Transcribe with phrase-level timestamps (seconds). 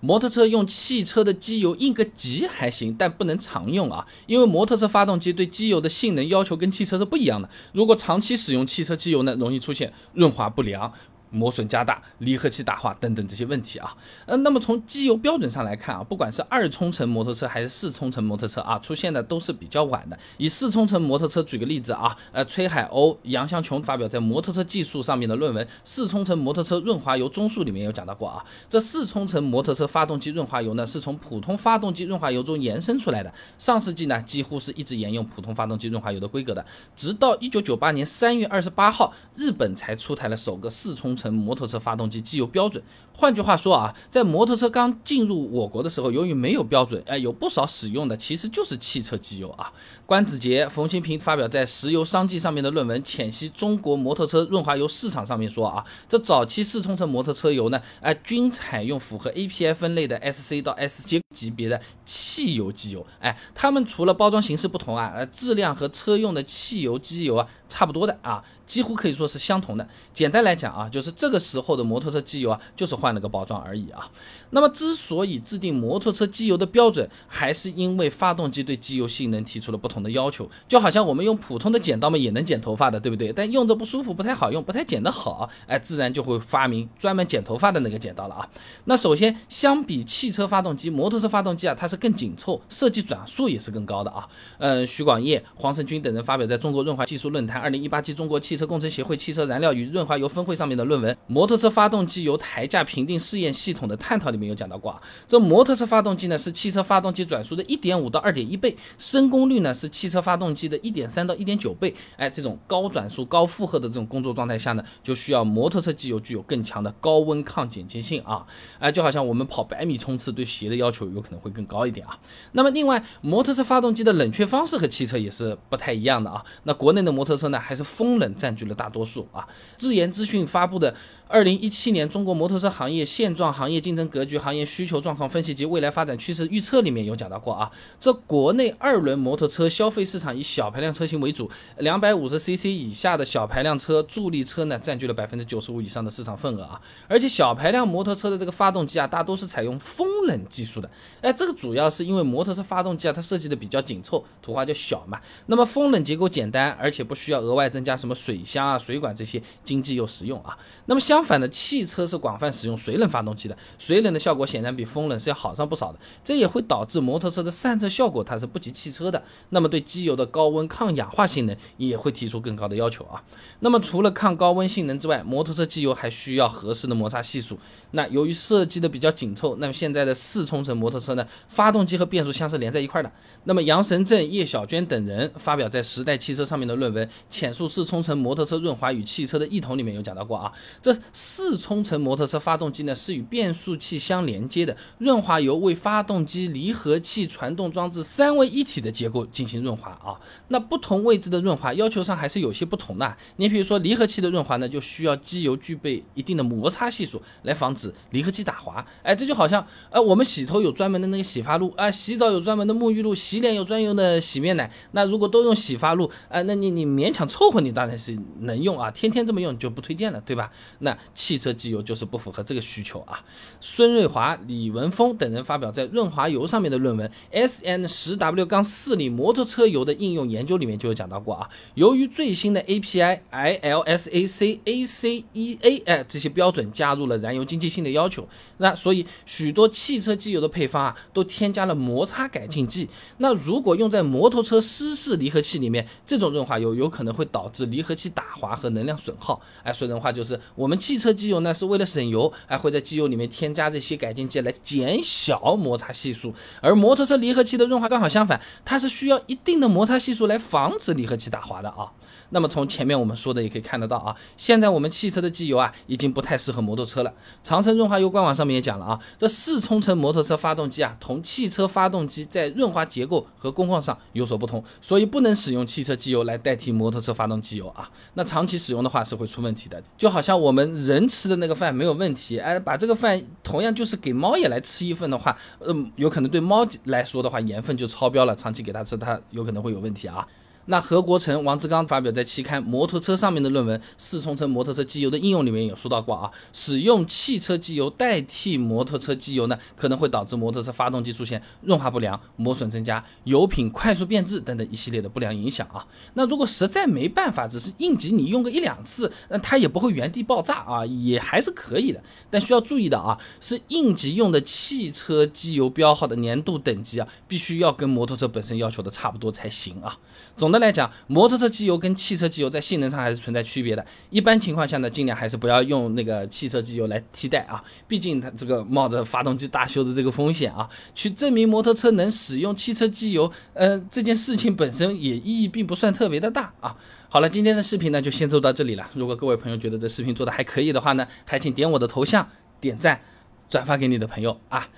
[0.00, 7.50] 摩托车用汽车的机油应个急还行，但不能常用啊，因为摩托车发动机对机油的性能要求跟汽车是不一样的。
[7.72, 10.92] 如果长期使用汽车机油呢，容易出现润滑不良。
[11.30, 13.94] 磨损加大、离合器打滑等等这些问题啊，
[14.26, 20.18] 呃，那么从机油标准上来看啊，不管是二冲程摩托车还是四冲程摩托车啊，出现的都是比较晚的。
[20.38, 33.32] 以四冲程摩托车举个例子啊，呃，崔海鸥、杨向琼发表在《摩托车技术》上面的论文《四冲程摩托车润滑油综述》里面有讲到过啊，这四冲程摩托车发动机润滑油呢，是从普通发动机润滑油中延伸出来的。
[33.58, 36.64] 上世纪呢，几乎是一直沿用普通发动机润滑油的规格的，
[36.96, 41.17] 直到一九九八年三月二十八号，日本才出台了首个四冲。
[41.18, 42.82] 成摩托车发动机机油标准。
[43.20, 49.72] 换句话说啊，在摩托车刚进入我国的时候，由于没有标准，哎，有不少使用的其实就是汽车机油啊。
[50.06, 63.04] 关子杰、冯清平发表在《石油商记》上面的论文《浅析中国摩托车润滑油市场》上面说啊，这早期四冲程摩托车油呢，哎，均采用符合 API 分类的 SC 到 S 阶级别的汽油机油。
[63.18, 69.86] 哎，它们除了包装形式不同啊，呃，质量和车用的汽油机油啊差不多的啊，几乎可以说是相同的。
[70.14, 73.07] 简单来讲啊，就是这个时候的摩托车机油啊，就是换。
[73.08, 74.06] 换了个包装而已啊。
[74.50, 80.48] 那么，之所以制定摩托车机油的标准，还是因为发动机对机油性能提出了不同的要求。
[80.66, 83.32] 就好像我们用普通的剪刀嘛，也能剪头发的，对不对？
[83.32, 88.48] 但用着不舒服，不太好用，不太剪得好，哎，自然就会发明专门剪头发的那个剪刀了啊。
[88.84, 94.28] 那首先，相比汽车发动机，摩托车发动机啊，它是更紧凑，设计转速也是更高的啊。
[94.58, 105.00] 嗯，徐广业、黄胜军等人发表在中国润滑技术论坛二零一八期中国汽车工程协会汽车燃料与润滑油分会上面的论文《摩托车发动机油台架评评定试验系统的探讨》里面有讲到过啊。
[105.26, 111.94] 这摩托车发动机呢是汽车发动机转速的一点五到二点一倍，升功率呢是汽车发动机的一点三到一点九倍。
[112.16, 118.44] 哎，这种高转速、高负荷的这种工作状态下呢，就需要摩托车机油具有更强的高温抗剪切性啊。
[118.80, 122.18] 哎，就好像我们跑百米冲刺，对鞋的要求有可能会更高一点啊。
[122.52, 126.44] 那么另外，摩托车发动机的冷却方式和汽车也是不太一样的啊。
[126.64, 129.46] 那国内的摩托车呢，还是风冷占据了大多数啊。
[129.76, 130.92] 智研资讯发布的。
[131.30, 141.50] 二零一七年中国摩托车行行业现状、行业竞争格局、行业需求状况分析及未来发展趋势预测里面有讲到过啊，这国内二轮摩托车消费市场以小排量车型为主，
[141.80, 160.56] 两百五十 cc 以下的小排量车、助力车呢占据了百分之九十五以上的市场份额啊，而且小排量摩托车的这个发动机啊，大多是采用风冷技术的，哎，这个主要是因为摩托车发动机啊，它设计的比较紧凑，土话叫小嘛，那么风冷结构简单，而且不需要额外增加什么水箱啊、水管这些，经济又实用啊，
[160.86, 161.00] 那么。
[161.08, 173.20] 相反的，汽车是广泛使用水冷发动机的，水冷的效果显然比风冷是要好上不少的，这也会导致摩托车的散热效果它是不及汽车的，那么对机油的高温抗氧化性能也会提出更高的要求啊。
[173.58, 177.58] 那么除了抗高温性能之外，摩托车机油还需要合适的摩擦系数。
[177.90, 183.10] 那由于设计的比较紧凑，那么现在的四冲程摩托车呢，发动机和变速箱是连在一块的。
[183.44, 190.96] 那么杨神正、叶小娟等人发表在《时代汽车》上面的论文《浅述四冲程摩托车润滑与汽车的异同》里面有讲到过啊，这。
[191.12, 200.18] 四冲程摩托车发发动机呢是与变速器相连接的，润滑油为发动机离合器传动装置三位一体的结构进行润滑啊。
[200.48, 203.16] 那不同位置的润滑要求上还是有些不同的。
[203.36, 208.84] 你比如说离合器的润滑呢，就需要机油具备一定的摩擦系数来防止离合器打滑。
[209.04, 214.68] 哎，这就好像呃我们洗头有专门的那个洗发露啊，洗澡有专门的沐浴露，洗脸有专用的洗面奶。
[214.90, 220.50] 那如果都用洗发露啊，那你你勉强凑合你当然是能用啊，天天这么用就不推荐了，对吧？
[220.80, 223.22] 那汽车机油就是不符合这个需求啊。
[223.60, 231.46] 孙瑞华、李文峰等人发表在润滑油上面的论文《S N 十 W 杠四里摩托车油的应用研究》里面就有讲到过啊。
[231.74, 238.26] 由于最新的 A P I I L S A C A C E A 哎这些标准加入了燃油经济性的要求，
[238.56, 242.88] 那所以许多汽车机油的配方啊都添加了摩擦改进剂。
[243.18, 249.38] 那如果用在摩托车湿式离合器里面，这种润滑油有可能会导致离合器打滑和能量损耗。
[249.62, 251.18] 哎，说人话就是我们汽车机。
[251.18, 261.92] 机油呢是为了省油，还会在机油里面添加这些改进剂来减小摩擦系数，而摩托车离合器的润滑刚好相反，它是需要一定的摩擦系数来防止离合器打滑的啊。
[262.30, 267.10] 那么从前面我们说的也可以看得到啊，现在我们汽车的机油啊已经不太适合摩托车了。
[267.42, 277.90] 长城润滑油官网上面也讲了啊，这四冲程摩托车发动机啊同汽车发动机在润滑结构和工况上有所不同，所以不能使用汽车机油来代替摩托车发动机油啊。
[278.12, 290.26] 那长期使用的话是会出问题的，就好像我们人吃的那个饭没有问题，哎，把这个饭同样就是给猫也来吃一份的话，嗯，有可能对猫来说的话盐分就超标了，长期给它吃它有可能会有问题啊。
[290.70, 305.86] 那何国成、王志刚发表在期刊《摩托车》上面的论文《四冲程摩托车机油的应用》里面有说到过啊，使用汽车机油代替摩托车机油呢，可能会导致摩托车发动机出现润滑不良、磨损增加、油品快速变质等等一系列的不良影响啊。
[306.12, 312.02] 那如果实在没办法，只是应急你用个一两次，那它也不会原地爆炸啊，也还是可以的。
[312.28, 319.96] 但需要注意的啊，是应急用的汽车机油标号的年度等级啊，必须要跟摩托车本身要求的差不多才行啊。
[320.36, 320.57] 总的。
[320.58, 323.84] 来讲，摩托车机油跟汽车机油在性能上还是存在区别的。
[324.10, 336.76] 一般情况下呢，尽量还是不要用那个汽车机油来替代啊，毕竟它这个冒着发动机大修的这个风险啊，去证明摩托车能使用汽车机油，呃，这件事情本身也意义并不算特别的大啊。
[337.08, 338.88] 好了，今天的视频呢就先做到这里了。
[338.94, 342.28] 如果各位朋友觉得这视频做的还可以的话呢，还请点我的头像，
[342.60, 343.00] 点赞，
[343.48, 344.68] 转发给你的朋友啊。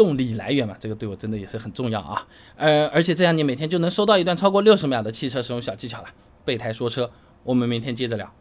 [0.00, 2.26] 动力来源嘛，这个对我真的也是很重要啊。
[2.56, 6.08] 呃，而且这样你每天就能收到一段超过六十秒的汽车使用小技巧了。
[6.42, 7.10] 备胎说车，
[7.44, 8.32] 我们明天接着聊。